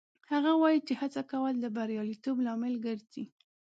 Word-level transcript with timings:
هغه 0.31 0.51
وایي 0.61 0.79
چې 0.87 0.93
هڅه 1.01 1.21
کول 1.31 1.53
د 1.59 1.65
بریالیتوب 1.75 2.37
لامل 2.45 2.73
ګرځي 2.85 3.23